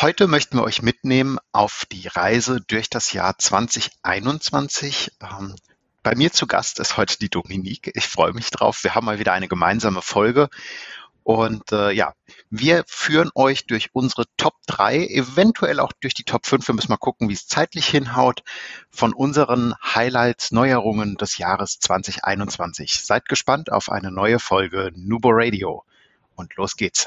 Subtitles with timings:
[0.00, 5.12] Heute möchten wir euch mitnehmen auf die Reise durch das Jahr 2021.
[5.20, 5.54] Ähm,
[6.02, 7.92] bei mir zu Gast ist heute die Dominique.
[7.94, 8.82] Ich freue mich drauf.
[8.82, 10.48] Wir haben mal wieder eine gemeinsame Folge.
[11.22, 12.14] Und äh, ja,
[12.48, 16.66] wir führen euch durch unsere Top 3, eventuell auch durch die Top 5.
[16.66, 18.42] Wir müssen mal gucken, wie es zeitlich hinhaut,
[18.88, 23.04] von unseren Highlights, Neuerungen des Jahres 2021.
[23.04, 25.84] Seid gespannt auf eine neue Folge Nubo Radio.
[26.36, 27.06] Und los geht's.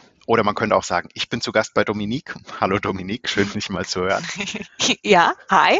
[0.31, 2.35] oder man könnte auch sagen, ich bin zu Gast bei Dominique.
[2.61, 4.25] Hallo Dominique, schön dich mal zu hören.
[5.03, 5.77] ja, hi.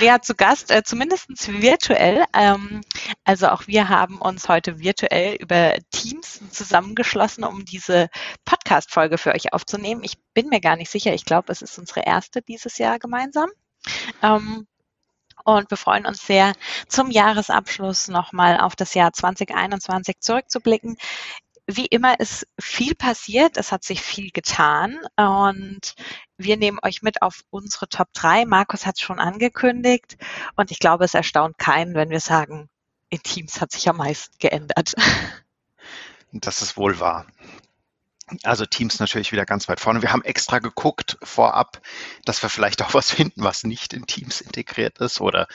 [0.00, 1.28] Ja, zu Gast, äh, zumindest
[1.62, 2.24] virtuell.
[2.34, 2.80] Ähm,
[3.22, 8.08] also auch wir haben uns heute virtuell über Teams zusammengeschlossen, um diese
[8.44, 10.02] Podcast-Folge für euch aufzunehmen.
[10.02, 11.14] Ich bin mir gar nicht sicher.
[11.14, 13.50] Ich glaube, es ist unsere erste dieses Jahr gemeinsam.
[14.20, 14.66] Ähm,
[15.44, 16.54] und wir freuen uns sehr,
[16.88, 20.96] zum Jahresabschluss nochmal auf das Jahr 2021 zurückzublicken
[21.66, 25.94] wie immer ist viel passiert, es hat sich viel getan und
[26.36, 28.46] wir nehmen euch mit auf unsere Top 3.
[28.46, 30.16] Markus hat es schon angekündigt
[30.56, 32.68] und ich glaube, es erstaunt keinen, wenn wir sagen,
[33.10, 34.94] in Teams hat sich am meisten geändert.
[36.34, 37.26] Das ist wohl wahr.
[38.42, 40.02] Also Teams natürlich wieder ganz weit vorne.
[40.02, 41.80] Wir haben extra geguckt vorab,
[42.24, 45.48] dass wir vielleicht auch was finden, was nicht in Teams integriert ist oder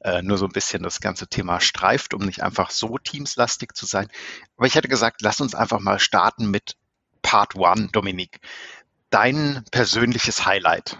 [0.00, 3.86] äh, nur so ein bisschen das ganze Thema streift, um nicht einfach so teamslastig zu
[3.86, 4.08] sein.
[4.56, 6.76] Aber ich hätte gesagt, lass uns einfach mal starten mit
[7.22, 8.40] Part One, Dominik.
[9.10, 10.98] Dein persönliches Highlight.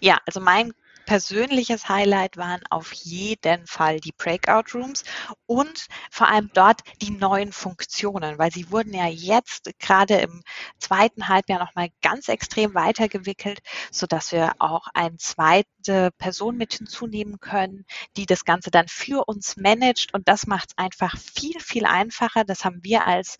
[0.00, 0.72] Ja, also mein
[1.10, 5.02] persönliches Highlight waren auf jeden Fall die Breakout Rooms
[5.44, 10.44] und vor allem dort die neuen Funktionen, weil sie wurden ja jetzt gerade im
[10.78, 13.58] zweiten Halbjahr nochmal ganz extrem weitergewickelt,
[13.90, 17.86] so dass wir auch eine zweite Person mit hinzunehmen können,
[18.16, 22.44] die das Ganze dann für uns managt und das macht es einfach viel, viel einfacher.
[22.44, 23.36] Das haben wir als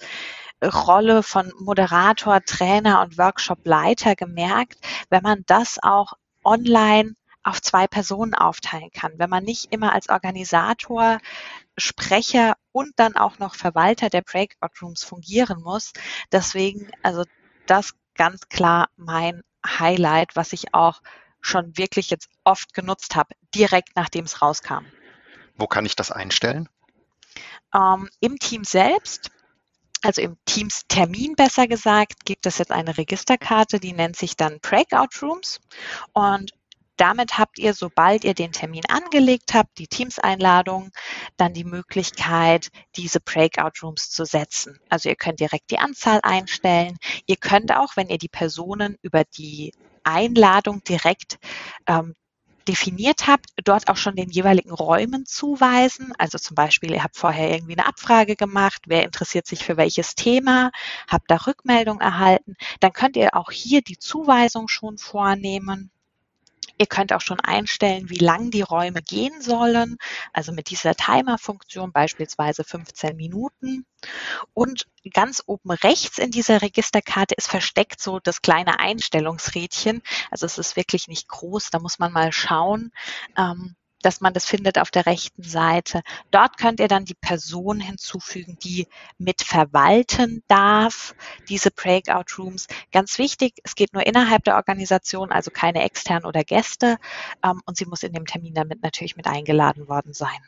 [0.61, 8.34] Rolle von Moderator, Trainer und Workshopleiter gemerkt, wenn man das auch online auf zwei Personen
[8.34, 9.12] aufteilen kann.
[9.17, 11.19] Wenn man nicht immer als Organisator,
[11.78, 15.93] Sprecher und dann auch noch Verwalter der Breakout Rooms fungieren muss.
[16.31, 17.25] Deswegen, also
[17.67, 21.01] das ganz klar mein Highlight, was ich auch
[21.41, 24.84] schon wirklich jetzt oft genutzt habe, direkt nachdem es rauskam.
[25.57, 26.69] Wo kann ich das einstellen?
[27.75, 29.31] Ähm, Im Team selbst
[30.03, 34.59] also im Teams Termin besser gesagt, gibt es jetzt eine Registerkarte, die nennt sich dann
[34.61, 35.61] Breakout Rooms.
[36.12, 36.53] Und
[37.00, 40.91] damit habt ihr, sobald ihr den Termin angelegt habt, die Teams-Einladung,
[41.37, 44.78] dann die Möglichkeit, diese Breakout Rooms zu setzen.
[44.91, 46.99] Also ihr könnt direkt die Anzahl einstellen.
[47.27, 49.72] Ihr könnt auch, wenn ihr die Personen über die
[50.05, 51.39] Einladung direkt
[51.87, 52.15] ähm,
[52.69, 56.12] definiert habt, dort auch schon den jeweiligen Räumen zuweisen.
[56.19, 60.15] Also zum Beispiel, ihr habt vorher irgendwie eine Abfrage gemacht, wer interessiert sich für welches
[60.15, 60.71] Thema,
[61.09, 62.56] habt da Rückmeldung erhalten.
[62.81, 65.91] Dann könnt ihr auch hier die Zuweisung schon vornehmen.
[66.81, 69.99] Ihr könnt auch schon einstellen, wie lang die Räume gehen sollen,
[70.33, 73.85] also mit dieser Timer-Funktion beispielsweise 15 Minuten.
[74.55, 80.01] Und ganz oben rechts in dieser Registerkarte ist versteckt so das kleine Einstellungsrädchen.
[80.31, 82.93] Also es ist wirklich nicht groß, da muss man mal schauen.
[83.37, 86.03] Ähm, dass man das findet auf der rechten Seite.
[86.31, 88.87] Dort könnt ihr dann die Person hinzufügen, die
[89.19, 91.15] mit verwalten darf,
[91.49, 92.66] diese Breakout Rooms.
[92.93, 96.97] Ganz wichtig, es geht nur innerhalb der Organisation, also keine externen oder Gäste.
[97.44, 100.39] Ähm, und sie muss in dem Termin damit natürlich mit eingeladen worden sein.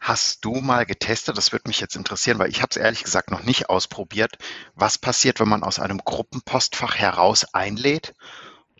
[0.00, 3.30] Hast du mal getestet, das würde mich jetzt interessieren, weil ich habe es ehrlich gesagt
[3.30, 4.38] noch nicht ausprobiert,
[4.74, 8.14] was passiert, wenn man aus einem Gruppenpostfach heraus einlädt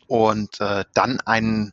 [0.07, 1.73] und äh, dann einen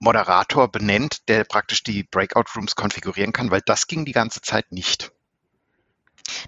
[0.00, 4.72] Moderator benennt, der praktisch die Breakout Rooms konfigurieren kann, weil das ging die ganze Zeit
[4.72, 5.12] nicht.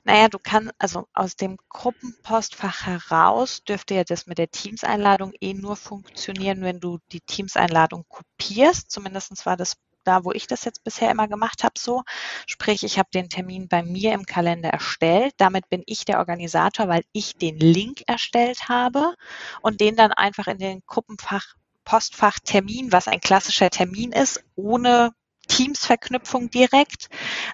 [0.05, 5.55] Naja, du kannst, also aus dem Gruppenpostfach heraus dürfte ja das mit der Teams-Einladung eh
[5.55, 8.91] nur funktionieren, wenn du die Teams-Einladung kopierst.
[8.91, 12.03] Zumindest war das da, wo ich das jetzt bisher immer gemacht habe, so.
[12.47, 15.35] Sprich, ich habe den Termin bei mir im Kalender erstellt.
[15.37, 19.15] Damit bin ich der Organisator, weil ich den Link erstellt habe
[19.61, 25.13] und den dann einfach in den Gruppenfach Postfach Termin, was ein klassischer Termin ist, ohne
[25.49, 27.09] Teams-Verknüpfung direkt.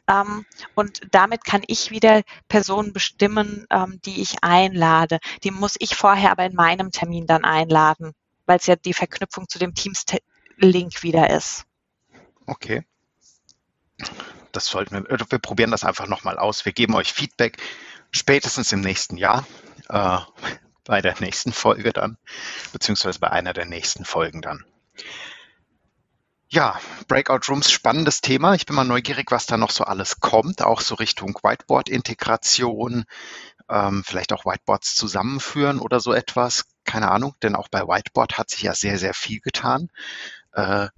[0.07, 0.45] Ähm,
[0.75, 5.19] und damit kann ich wieder Personen bestimmen, ähm, die ich einlade.
[5.43, 8.13] Die muss ich vorher aber in meinem Termin dann einladen,
[8.47, 11.65] weil es ja die Verknüpfung zu dem Teams-Link wieder ist.
[12.47, 12.85] Okay.
[14.53, 16.65] das sollten wir, wir probieren das einfach nochmal aus.
[16.65, 17.59] Wir geben euch Feedback
[18.11, 19.47] spätestens im nächsten Jahr,
[19.89, 20.19] äh,
[20.89, 22.17] bei der nächsten Folge dann,
[22.73, 24.65] beziehungsweise bei einer der nächsten Folgen dann.
[26.49, 28.55] Ja, Breakout Rooms, spannendes Thema.
[28.55, 33.05] Ich bin mal neugierig, was da noch so alles kommt, auch so Richtung Whiteboard-Integration,
[33.69, 36.65] ähm, vielleicht auch Whiteboards zusammenführen oder so etwas.
[36.85, 39.91] Keine Ahnung, denn auch bei Whiteboard hat sich ja sehr, sehr viel getan.
[40.53, 40.89] Äh,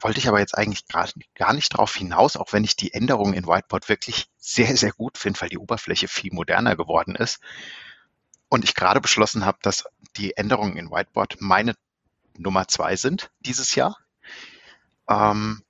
[0.00, 3.34] wollte ich aber jetzt eigentlich gerade gar nicht darauf hinaus, auch wenn ich die Änderungen
[3.34, 7.38] in Whiteboard wirklich sehr, sehr gut finde, weil die Oberfläche viel moderner geworden ist.
[8.48, 9.84] Und ich gerade beschlossen habe, dass
[10.16, 11.74] die Änderungen in Whiteboard meine
[12.38, 13.96] Nummer zwei sind dieses Jahr.
[15.08, 15.62] Ähm,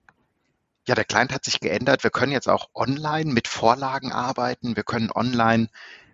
[0.87, 2.05] ja, der Client hat sich geändert.
[2.05, 4.76] Wir können jetzt auch online mit Vorlagen arbeiten.
[4.76, 5.69] Wir können online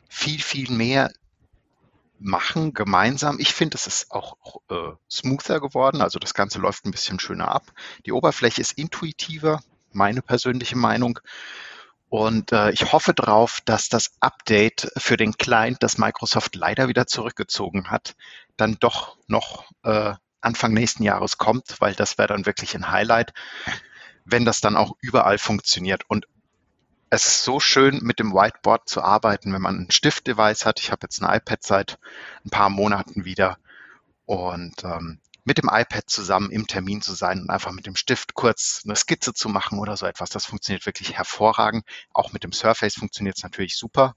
[0.09, 1.13] viel, viel mehr
[2.19, 3.39] machen gemeinsam.
[3.39, 4.37] Ich finde, es ist auch
[4.71, 6.01] äh, smoother geworden.
[6.01, 7.73] Also das Ganze läuft ein bisschen schöner ab.
[8.07, 9.63] Die Oberfläche ist intuitiver,
[9.93, 11.19] meine persönliche Meinung.
[12.13, 17.07] Und äh, ich hoffe darauf, dass das Update für den Client, das Microsoft leider wieder
[17.07, 18.17] zurückgezogen hat,
[18.59, 20.13] dann doch noch äh,
[20.43, 23.33] Anfang nächsten Jahres kommt, weil das wäre dann wirklich ein Highlight,
[24.27, 26.03] wenn das dann auch überall funktioniert.
[26.07, 26.27] Und
[27.09, 30.81] es ist so schön, mit dem Whiteboard zu arbeiten, wenn man ein Stiftdevice hat.
[30.81, 31.99] Ich habe jetzt ein iPad seit
[32.45, 33.57] ein paar Monaten wieder
[34.27, 38.35] und ähm, mit dem iPad zusammen im Termin zu sein und einfach mit dem Stift
[38.35, 41.85] kurz eine Skizze zu machen oder so etwas, das funktioniert wirklich hervorragend.
[42.13, 44.15] Auch mit dem Surface funktioniert es natürlich super,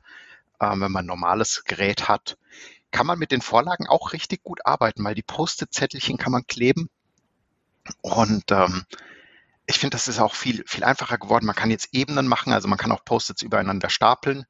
[0.62, 2.38] ähm, wenn man ein normales Gerät hat
[2.96, 6.90] kann man mit den Vorlagen auch richtig gut arbeiten, weil die Post-it-Zettelchen kann man kleben.
[8.00, 8.86] Und ähm,
[9.66, 11.46] ich finde, das ist auch viel, viel einfacher geworden.
[11.46, 14.46] Man kann jetzt Ebenen machen, also man kann auch Post-its übereinander stapeln,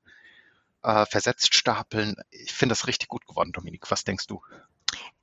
[0.83, 2.17] äh, versetzt stapeln.
[2.29, 3.89] Ich finde das richtig gut geworden, Dominik.
[3.89, 4.43] Was denkst du?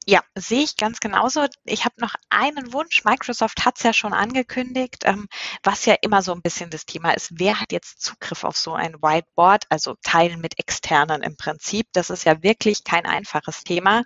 [0.05, 1.47] Ja, sehe ich ganz genauso.
[1.65, 3.05] Ich habe noch einen Wunsch.
[3.05, 5.29] Microsoft hat es ja schon angekündigt, ähm,
[5.63, 7.31] was ja immer so ein bisschen das Thema ist.
[7.35, 11.87] Wer hat jetzt Zugriff auf so ein Whiteboard, also Teilen mit Externen im Prinzip?
[11.93, 14.03] Das ist ja wirklich kein einfaches Thema.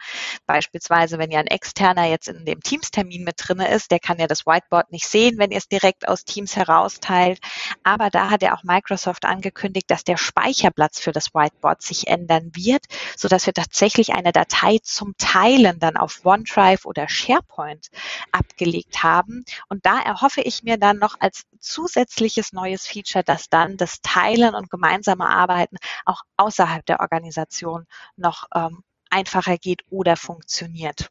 [0.46, 4.26] Beispielsweise, wenn ja ein Externer jetzt in dem Teams-Termin mit drinne ist, der kann ja
[4.26, 7.38] das Whiteboard nicht sehen, wenn ihr es direkt aus Teams herausteilt.
[7.84, 12.50] Aber da hat ja auch Microsoft angekündigt, dass der Speicherplatz für das Whiteboard sich ändern
[12.54, 12.84] wird,
[13.16, 17.88] sodass wir tatsächlich eine Datei zum Teilen dann auf OneDrive oder SharePoint
[18.32, 19.44] abgelegt haben.
[19.68, 24.54] Und da erhoffe ich mir dann noch als zusätzliches neues Feature, dass dann das Teilen
[24.54, 27.86] und gemeinsame Arbeiten auch außerhalb der Organisation
[28.16, 31.08] noch ähm, einfacher geht oder funktioniert.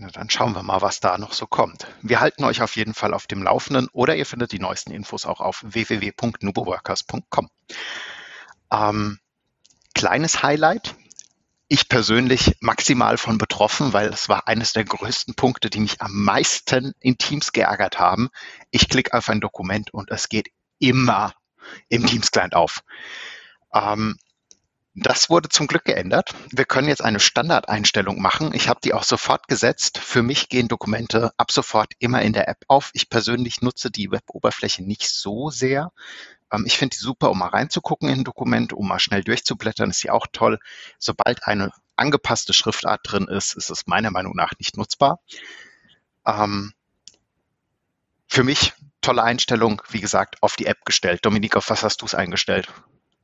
[0.00, 1.88] Na, dann schauen wir mal, was da noch so kommt.
[2.02, 5.26] Wir halten euch auf jeden Fall auf dem Laufenden oder ihr findet die neuesten Infos
[5.26, 7.50] auch auf www.nuboworkers.com.
[8.70, 9.18] Ähm,
[9.94, 10.94] kleines Highlight
[11.68, 16.12] ich persönlich maximal von betroffen, weil es war eines der größten Punkte, die mich am
[16.12, 18.30] meisten in Teams geärgert haben.
[18.70, 20.48] Ich klicke auf ein Dokument und es geht
[20.78, 21.34] immer
[21.88, 22.82] im Teams-Client auf.
[23.74, 24.16] Ähm,
[24.94, 26.34] das wurde zum Glück geändert.
[26.50, 28.52] Wir können jetzt eine Standardeinstellung machen.
[28.52, 29.98] Ich habe die auch sofort gesetzt.
[29.98, 32.90] Für mich gehen Dokumente ab sofort immer in der App auf.
[32.94, 35.92] Ich persönlich nutze die Web-Oberfläche nicht so sehr.
[36.52, 39.90] Ähm, ich finde die super, um mal reinzugucken in ein Dokument, um mal schnell durchzublättern,
[39.90, 40.58] ist sie auch toll.
[40.98, 45.20] Sobald eine angepasste Schriftart drin ist, ist es meiner Meinung nach nicht nutzbar.
[46.26, 46.72] Ähm,
[48.28, 51.24] für mich tolle Einstellung, wie gesagt, auf die App gestellt.
[51.24, 52.68] Dominik, auf was hast du es eingestellt?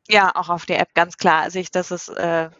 [0.08, 1.42] Ja, auch auf die App, ganz klar.
[1.42, 2.50] Also ich, das ist äh,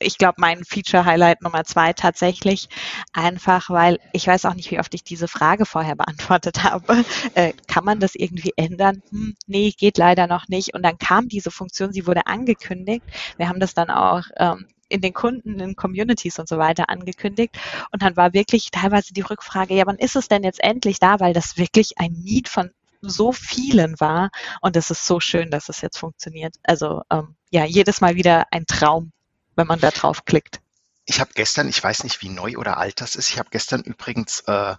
[0.00, 2.68] ich glaube, mein Feature-Highlight Nummer zwei tatsächlich.
[3.12, 7.04] Einfach, weil ich weiß auch nicht, wie oft ich diese Frage vorher beantwortet habe.
[7.34, 9.02] Äh, kann man das irgendwie ändern?
[9.10, 10.74] Hm, nee, geht leider noch nicht.
[10.74, 13.04] Und dann kam diese Funktion, sie wurde angekündigt.
[13.36, 17.56] Wir haben das dann auch ähm, in den Kunden, in Communities und so weiter angekündigt.
[17.92, 21.20] Und dann war wirklich teilweise die Rückfrage, ja, wann ist es denn jetzt endlich da?
[21.20, 22.70] Weil das wirklich ein Need von
[23.02, 24.30] so vielen war.
[24.60, 26.56] Und es ist so schön, dass es jetzt funktioniert.
[26.62, 29.12] Also ähm, ja, jedes Mal wieder ein Traum
[29.60, 30.60] wenn man da drauf klickt.
[31.04, 33.82] Ich habe gestern, ich weiß nicht, wie neu oder alt das ist, ich habe gestern
[33.82, 34.74] übrigens äh,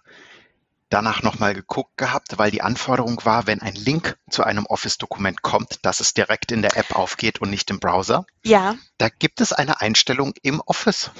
[0.89, 5.85] danach nochmal geguckt gehabt, weil die Anforderung war, wenn ein Link zu einem Office-Dokument kommt,
[5.85, 8.25] dass es direkt in der App aufgeht und nicht im Browser.
[8.43, 8.75] Ja.
[8.97, 11.11] Da gibt es eine Einstellung im Office.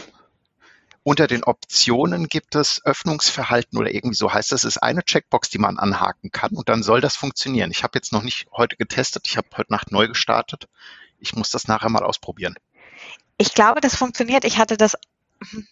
[1.03, 5.59] Unter den Optionen gibt es Öffnungsverhalten oder irgendwie so heißt das, ist eine Checkbox, die
[5.59, 7.71] man anhaken kann und dann soll das funktionieren.
[7.71, 10.67] Ich habe jetzt noch nicht heute getestet, ich habe heute Nacht neu gestartet.
[11.19, 12.55] Ich muss das nachher mal ausprobieren.
[13.41, 14.45] Ich glaube, das funktioniert.
[14.45, 14.95] Ich hatte das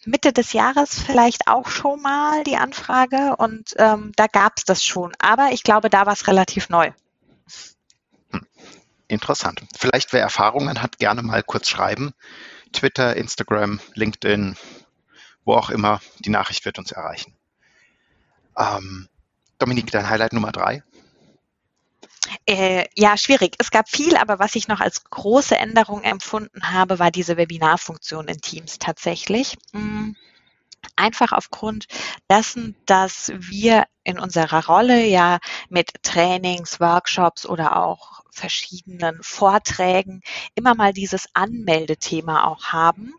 [0.04, 4.84] Mitte des Jahres vielleicht auch schon mal die Anfrage und ähm, da gab es das
[4.84, 5.12] schon.
[5.20, 6.90] Aber ich glaube, da war es relativ neu.
[8.32, 8.44] Hm.
[9.06, 9.62] Interessant.
[9.78, 12.12] Vielleicht wer Erfahrungen hat, gerne mal kurz schreiben.
[12.72, 14.56] Twitter, Instagram, LinkedIn,
[15.44, 16.00] wo auch immer.
[16.18, 17.36] Die Nachricht wird uns erreichen.
[18.58, 19.08] Ähm,
[19.60, 20.82] Dominik, dein Highlight Nummer drei?
[22.46, 23.56] Äh, ja, schwierig.
[23.58, 28.28] Es gab viel, aber was ich noch als große Änderung empfunden habe, war diese Webinarfunktion
[28.28, 29.56] in Teams tatsächlich.
[29.72, 30.16] Mhm
[30.96, 31.86] einfach aufgrund
[32.28, 40.22] dessen, dass wir in unserer Rolle ja mit Trainings, Workshops oder auch verschiedenen Vorträgen
[40.54, 43.14] immer mal dieses Anmeldethema auch haben.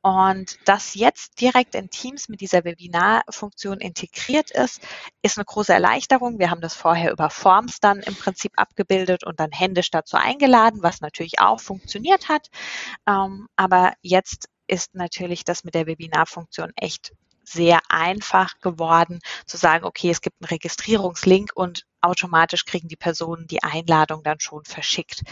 [0.00, 4.80] Und das jetzt direkt in Teams mit dieser Webinarfunktion integriert ist,
[5.22, 6.38] ist eine große Erleichterung.
[6.38, 10.82] Wir haben das vorher über Forms dann im Prinzip abgebildet und dann händisch dazu eingeladen,
[10.82, 12.48] was natürlich auch funktioniert hat.
[13.06, 17.12] Ähm, aber jetzt ist natürlich das mit der Webinarfunktion echt
[17.44, 23.46] sehr einfach geworden, zu sagen, okay, es gibt einen Registrierungslink und automatisch kriegen die Personen
[23.46, 25.22] die Einladung dann schon verschickt.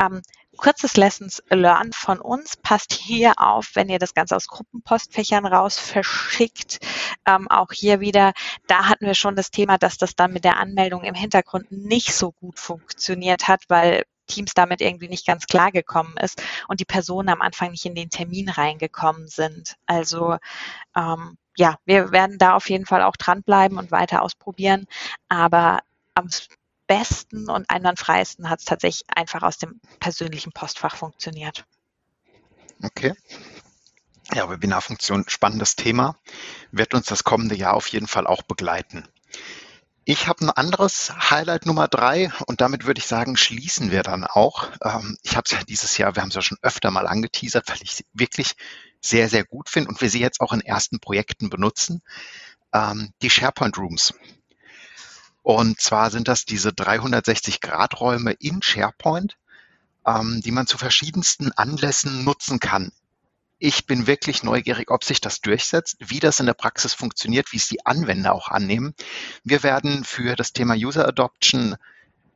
[0.00, 0.22] Ähm,
[0.56, 2.56] kurzes Lessons Learned von uns.
[2.56, 6.78] Passt hier auf, wenn ihr das Ganze aus Gruppenpostfächern raus verschickt.
[7.26, 8.32] Ähm, auch hier wieder,
[8.68, 12.14] da hatten wir schon das Thema, dass das dann mit der Anmeldung im Hintergrund nicht
[12.14, 16.84] so gut funktioniert hat, weil Teams damit irgendwie nicht ganz klar gekommen ist und die
[16.84, 19.76] Personen am Anfang nicht in den Termin reingekommen sind.
[19.86, 20.36] Also
[20.94, 24.86] ähm, ja, wir werden da auf jeden Fall auch dranbleiben und weiter ausprobieren.
[25.28, 25.80] Aber
[26.14, 26.28] am
[26.86, 31.64] besten und einwandfreisten hat es tatsächlich einfach aus dem persönlichen Postfach funktioniert.
[32.82, 33.12] Okay.
[34.34, 36.16] Ja, Webinarfunktion, spannendes Thema,
[36.70, 39.08] wird uns das kommende Jahr auf jeden Fall auch begleiten.
[40.10, 44.24] Ich habe ein anderes Highlight Nummer drei und damit würde ich sagen, schließen wir dann
[44.24, 44.70] auch.
[44.82, 47.68] Ähm, ich habe es ja dieses Jahr, wir haben es ja schon öfter mal angeteasert,
[47.68, 48.54] weil ich wirklich
[49.02, 52.00] sehr, sehr gut finde und wir sie jetzt auch in ersten Projekten benutzen.
[52.72, 54.14] Ähm, die SharePoint Rooms.
[55.42, 59.36] Und zwar sind das diese 360-Grad-Räume in SharePoint,
[60.06, 62.92] ähm, die man zu verschiedensten Anlässen nutzen kann
[63.58, 67.56] ich bin wirklich neugierig, ob sich das durchsetzt, wie das in der Praxis funktioniert, wie
[67.56, 68.94] es die Anwender auch annehmen.
[69.44, 71.76] Wir werden für das Thema User Adoption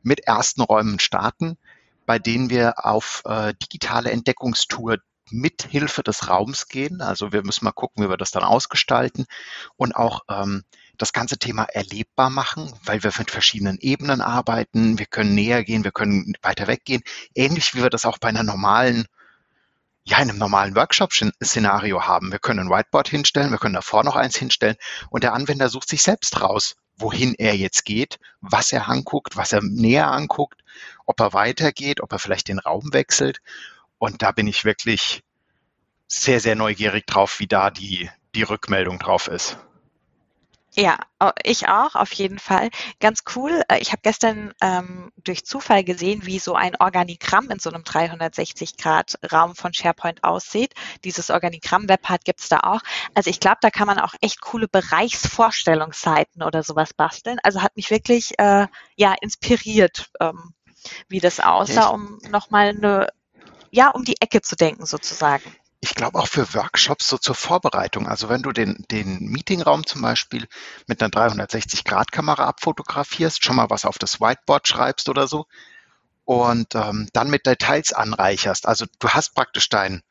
[0.03, 1.57] mit ersten Räumen starten,
[2.07, 4.99] bei denen wir auf äh, digitale Entdeckungstour
[5.31, 7.01] mit Hilfe des Raums gehen.
[7.01, 9.27] Also wir müssen mal gucken, wie wir das dann ausgestalten
[9.77, 10.65] und auch ähm,
[10.99, 14.99] das ganze Thema erlebbar machen, weil wir mit verschiedenen Ebenen arbeiten.
[14.99, 17.03] Wir können näher gehen, wir können weiter weggehen.
[17.35, 19.07] Ähnlich wie wir das auch bei einer normalen
[20.05, 22.33] ja, in einem normalen Workshop-Szenario haben.
[22.33, 24.77] Wir können ein Whiteboard hinstellen, wir können davor noch eins hinstellen
[25.11, 29.53] und der Anwender sucht sich selbst raus, wohin er jetzt geht, was er anguckt, was
[29.53, 30.63] er näher anguckt,
[31.07, 33.39] ob er weitergeht, ob er vielleicht den Raum wechselt.
[33.99, 35.23] Und da bin ich wirklich
[36.09, 39.57] sehr, sehr neugierig drauf, wie da die, die Rückmeldung drauf ist.
[40.75, 40.99] Ja,
[41.45, 42.71] ich auch, auf jeden Fall.
[42.99, 43.63] Ganz cool.
[43.69, 47.83] Äh, ich habe gestern ähm, durch Zufall gesehen, wie so ein Organigramm in so einem
[47.83, 50.73] 360-Grad-Raum von SharePoint aussieht.
[51.05, 52.81] Dieses Organigramm-Webpart gibt's da auch.
[53.13, 57.39] Also ich glaube, da kann man auch echt coole Bereichsvorstellungsseiten oder sowas basteln.
[57.43, 60.55] Also hat mich wirklich äh, ja inspiriert, ähm,
[61.09, 63.09] wie das aussah, um nochmal eine,
[63.71, 68.07] ja, um die Ecke zu denken sozusagen ich glaube auch für Workshops so zur Vorbereitung.
[68.07, 70.47] Also wenn du den, den Meetingraum zum Beispiel
[70.87, 75.47] mit einer 360-Grad-Kamera abfotografierst, schon mal was auf das Whiteboard schreibst oder so
[76.25, 78.69] und ähm, dann mit Details anreicherst.
[78.69, 80.03] Also du hast praktisch dein,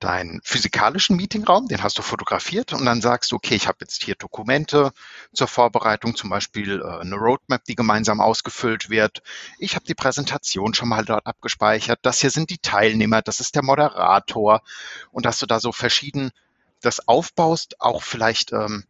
[0.00, 4.02] deinen physikalischen Meetingraum, den hast du fotografiert und dann sagst du, okay, ich habe jetzt
[4.02, 4.92] hier Dokumente
[5.32, 9.22] zur Vorbereitung, zum Beispiel äh, eine Roadmap, die gemeinsam ausgefüllt wird.
[9.58, 12.00] Ich habe die Präsentation schon mal dort abgespeichert.
[12.02, 14.62] Das hier sind die Teilnehmer, das ist der Moderator
[15.10, 16.32] und dass du da so verschieden
[16.80, 18.84] das aufbaust, auch vielleicht ähm,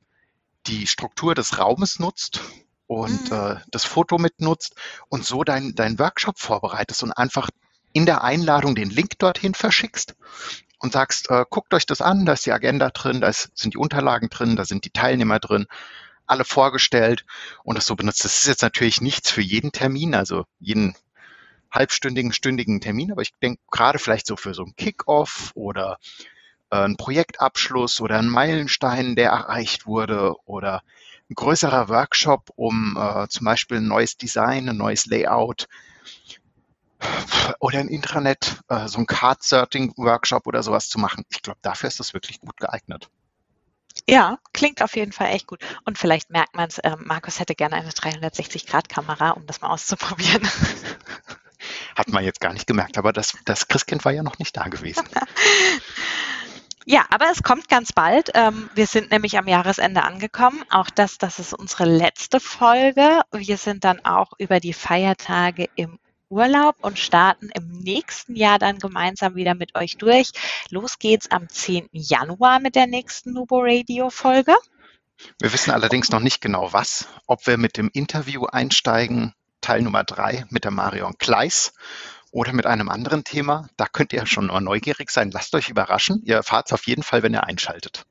[0.66, 2.40] die Struktur des Raumes nutzt
[2.87, 3.37] und mhm.
[3.37, 4.75] äh, das Foto mitnutzt
[5.08, 7.50] und so dein, dein Workshop vorbereitest und einfach
[7.94, 10.16] in der Einladung den Link dorthin verschickst
[10.78, 13.72] und sagst, äh, guckt euch das an, da ist die Agenda drin, da ist, sind
[13.72, 15.66] die Unterlagen drin, da sind die Teilnehmer drin,
[16.26, 17.24] alle vorgestellt
[17.62, 18.24] und das so benutzt.
[18.24, 20.94] Das ist jetzt natürlich nichts für jeden Termin, also jeden
[21.70, 25.98] halbstündigen, stündigen Termin, aber ich denke gerade vielleicht so für so einen Kickoff oder
[26.70, 30.82] äh, einen Projektabschluss oder einen Meilenstein, der erreicht wurde oder
[31.30, 35.68] ein größerer Workshop, um äh, zum Beispiel ein neues Design, ein neues Layout
[37.60, 41.24] oder ein Intranet, äh, so ein Card-Sorting-Workshop oder sowas zu machen.
[41.30, 43.10] Ich glaube, dafür ist das wirklich gut geeignet.
[44.08, 45.60] Ja, klingt auf jeden Fall echt gut.
[45.84, 50.42] Und vielleicht merkt man es, äh, Markus hätte gerne eine 360-Grad-Kamera, um das mal auszuprobieren.
[51.96, 54.68] Hat man jetzt gar nicht gemerkt, aber das, das Christkind war ja noch nicht da
[54.68, 55.04] gewesen.
[56.86, 58.30] Ja, aber es kommt ganz bald.
[58.34, 60.62] Ähm, wir sind nämlich am Jahresende angekommen.
[60.68, 63.22] Auch das, das ist unsere letzte Folge.
[63.32, 65.98] Wir sind dann auch über die Feiertage im
[66.34, 70.32] Urlaub und starten im nächsten Jahr dann gemeinsam wieder mit euch durch.
[70.68, 71.88] Los geht's am 10.
[71.92, 74.52] Januar mit der nächsten Nubo Radio Folge.
[75.40, 80.02] Wir wissen allerdings noch nicht genau was, ob wir mit dem Interview einsteigen Teil Nummer
[80.02, 81.72] drei mit der Marion Kleiss
[82.32, 83.68] oder mit einem anderen Thema.
[83.76, 85.30] Da könnt ihr schon mal neugierig sein.
[85.30, 86.20] Lasst euch überraschen.
[86.24, 88.04] Ihr erfahrt es auf jeden Fall, wenn ihr einschaltet.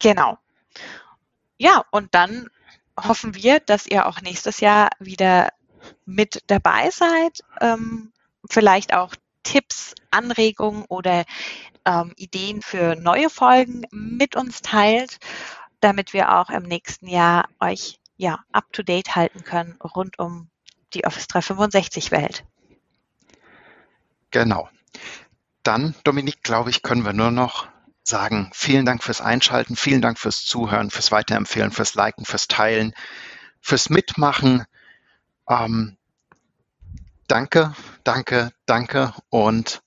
[0.00, 0.36] Genau.
[1.56, 2.48] Ja, und dann
[3.02, 5.48] hoffen wir, dass ihr auch nächstes Jahr wieder
[6.04, 7.40] mit dabei seid.
[7.60, 8.12] Ähm,
[8.48, 11.24] vielleicht auch Tipps, Anregungen oder
[11.84, 15.18] ähm, Ideen für neue Folgen mit uns teilt,
[15.80, 20.48] damit wir auch im nächsten Jahr euch ja up to date halten können rund um
[20.94, 22.44] die Office 365 Welt.
[24.30, 24.68] Genau.
[25.62, 27.68] Dann, Dominik, glaube ich, können wir nur noch
[28.02, 32.94] sagen, vielen Dank fürs Einschalten, vielen Dank fürs Zuhören, fürs Weiterempfehlen, fürs Liken, fürs Teilen,
[33.60, 34.64] fürs Mitmachen.
[35.48, 35.96] Ähm,
[37.28, 39.82] danke, danke, danke und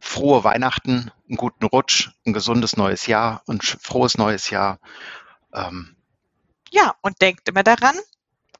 [0.00, 4.78] frohe Weihnachten, einen guten Rutsch, ein gesundes neues Jahr und frohes neues Jahr.
[5.52, 5.96] Ähm,
[6.70, 7.96] ja, und denkt immer daran,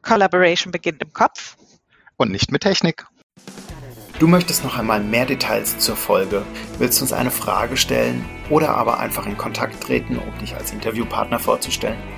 [0.03, 1.57] Collaboration beginnt im Kopf.
[2.17, 3.07] Und nicht mit Technik.
[4.19, 6.45] Du möchtest noch einmal mehr Details zur Folge,
[6.79, 11.39] willst uns eine Frage stellen oder aber einfach in Kontakt treten, um dich als Interviewpartner
[11.39, 12.18] vorzustellen?